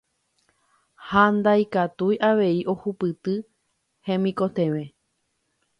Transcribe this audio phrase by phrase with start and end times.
[1.09, 3.33] ha ndaikatúi avei ohupyty
[4.07, 4.85] hemikotevẽ.